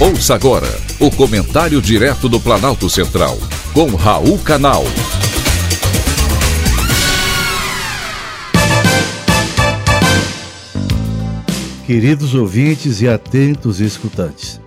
Ouça 0.00 0.34
agora 0.34 0.66
o 0.98 1.08
comentário 1.08 1.80
direto 1.80 2.28
do 2.28 2.40
Planalto 2.40 2.90
Central, 2.90 3.38
com 3.72 3.94
Raul 3.94 4.36
Canal. 4.40 4.82
Queridos 11.86 12.34
ouvintes 12.34 13.00
e 13.02 13.08
atentos 13.08 13.80
escutantes, 13.80 14.60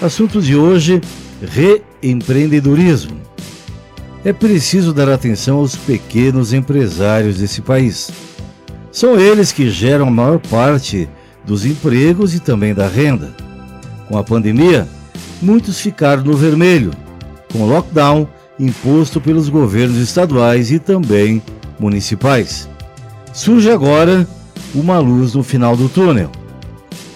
assunto 0.00 0.40
de 0.40 0.54
hoje: 0.54 1.00
reempreendedorismo. 1.42 3.20
É 4.24 4.32
preciso 4.32 4.92
dar 4.92 5.08
atenção 5.08 5.56
aos 5.56 5.74
pequenos 5.74 6.52
empresários 6.52 7.38
desse 7.38 7.60
país. 7.60 8.12
São 8.92 9.18
eles 9.18 9.50
que 9.50 9.70
geram 9.70 10.06
a 10.06 10.10
maior 10.10 10.38
parte 10.38 11.08
dos 11.44 11.64
empregos 11.66 12.32
e 12.32 12.38
também 12.38 12.72
da 12.72 12.86
renda. 12.86 13.47
Com 14.08 14.16
a 14.16 14.24
pandemia, 14.24 14.88
muitos 15.42 15.78
ficaram 15.78 16.24
no 16.24 16.36
vermelho, 16.36 16.92
com 17.52 17.60
o 17.60 17.68
lockdown 17.68 18.26
imposto 18.58 19.20
pelos 19.20 19.48
governos 19.48 19.98
estaduais 19.98 20.70
e 20.72 20.78
também 20.78 21.42
municipais. 21.78 22.68
Surge 23.32 23.70
agora 23.70 24.26
uma 24.74 24.98
luz 24.98 25.34
no 25.34 25.42
final 25.42 25.76
do 25.76 25.88
túnel. 25.88 26.30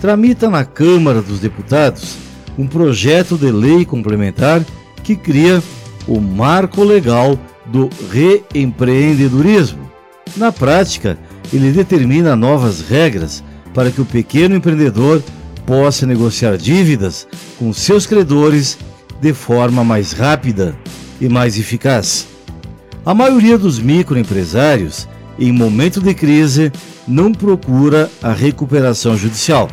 Tramita 0.00 0.50
na 0.50 0.64
Câmara 0.64 1.22
dos 1.22 1.40
Deputados 1.40 2.16
um 2.58 2.66
projeto 2.66 3.36
de 3.36 3.50
lei 3.50 3.84
complementar 3.84 4.62
que 5.02 5.16
cria 5.16 5.62
o 6.06 6.20
marco 6.20 6.84
legal 6.84 7.38
do 7.66 7.88
reempreendedorismo. 8.10 9.90
Na 10.36 10.52
prática, 10.52 11.18
ele 11.52 11.72
determina 11.72 12.36
novas 12.36 12.80
regras 12.82 13.42
para 13.72 13.90
que 13.90 14.00
o 14.00 14.04
pequeno 14.04 14.54
empreendedor 14.54 15.22
possa 15.66 16.06
negociar 16.06 16.56
dívidas 16.56 17.26
com 17.58 17.72
seus 17.72 18.06
credores 18.06 18.78
de 19.20 19.32
forma 19.32 19.82
mais 19.84 20.12
rápida 20.12 20.76
e 21.20 21.28
mais 21.28 21.58
eficaz. 21.58 22.26
A 23.04 23.14
maioria 23.14 23.58
dos 23.58 23.78
microempresários, 23.78 25.08
em 25.38 25.52
momento 25.52 26.00
de 26.00 26.14
crise, 26.14 26.72
não 27.06 27.32
procura 27.32 28.10
a 28.22 28.32
recuperação 28.32 29.16
judicial. 29.16 29.68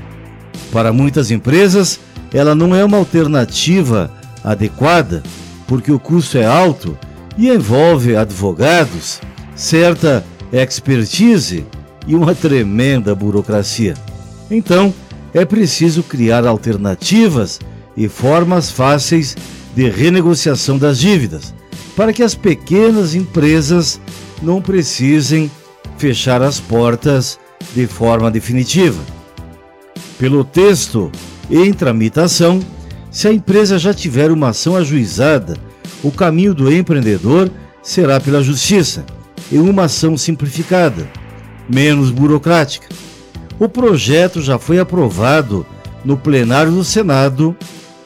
Para 0.72 0.92
muitas 0.92 1.32
empresas, 1.32 2.00
ela 2.34 2.56
não 2.56 2.76
é 2.76 2.84
uma 2.84 2.98
alternativa 2.98 4.12
adequada, 4.44 5.24
porque 5.68 5.92
o 5.92 6.00
custo 6.00 6.38
é 6.38 6.46
alto 6.46 6.98
e 7.38 7.50
envolve 7.50 8.16
advogados, 8.16 9.22
certa 9.56 10.26
expertise 10.52 11.66
e 12.08 12.16
uma 12.16 12.36
tremenda 12.36 13.16
burocracia. 13.16 13.94
Então, 14.50 14.94
é 15.34 15.46
preciso 15.46 16.04
criar 16.04 16.46
alternativas 16.46 17.60
e 17.96 18.08
formas 18.08 18.72
fáceis 18.72 19.36
de 19.76 19.90
renegociação 19.90 20.78
das 20.78 21.00
dívidas, 21.00 21.54
para 21.96 22.12
que 22.12 22.24
as 22.24 22.36
pequenas 22.36 23.16
empresas 23.16 24.00
não 24.42 24.62
precisem 24.62 25.50
fechar 25.98 26.42
as 26.42 26.60
portas 26.60 27.40
de 27.74 27.88
forma 27.88 28.32
definitiva. 28.32 29.02
Pelo 30.18 30.44
texto 30.44 31.12
em 31.50 31.72
tramitação, 31.74 32.60
se 33.10 33.28
a 33.28 33.34
empresa 33.34 33.78
já 33.78 33.94
tiver 33.94 34.32
uma 34.32 34.50
ação 34.50 34.76
ajuizada, 34.76 35.58
o 36.04 36.12
caminho 36.12 36.54
do 36.54 36.74
empreendedor 36.74 37.52
será 37.84 38.20
pela 38.20 38.42
justiça, 38.42 39.06
em 39.52 39.60
uma 39.60 39.84
ação 39.84 40.18
simplificada 40.18 41.08
menos 41.70 42.12
burocrática. 42.12 42.88
O 43.62 43.70
projeto 43.70 44.42
já 44.42 44.58
foi 44.58 44.80
aprovado 44.80 45.64
no 46.04 46.18
plenário 46.18 46.72
do 46.72 46.84
Senado 46.84 47.56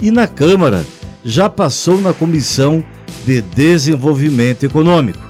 e 0.01 0.11
na 0.11 0.27
Câmara 0.27 0.85
já 1.23 1.49
passou 1.49 2.01
na 2.01 2.11
Comissão 2.11 2.83
de 3.25 3.41
Desenvolvimento 3.41 4.65
Econômico. 4.65 5.23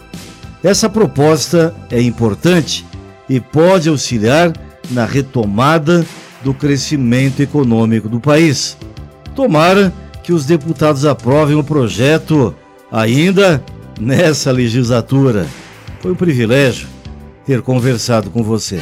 Essa 0.63 0.89
proposta 0.89 1.75
é 1.91 2.01
importante 2.01 2.83
e 3.29 3.39
pode 3.39 3.88
auxiliar 3.88 4.51
na 4.89 5.05
retomada 5.05 6.03
do 6.44 6.55
crescimento 6.55 7.44
econômico 7.44 8.09
do 8.09 8.19
país. 8.19 8.75
Tomara 9.35 9.94
que 10.23 10.33
os 10.33 10.44
deputados 10.44 11.05
aprovem 11.05 11.55
o 11.55 11.63
projeto 11.63 12.55
ainda 12.91 13.63
nessa 14.01 14.51
legislatura. 14.51 15.45
Foi 16.01 16.13
um 16.13 16.16
privilégio 16.16 16.88
ter 17.45 17.61
conversado 17.61 18.31
com 18.31 18.41
você. 18.41 18.81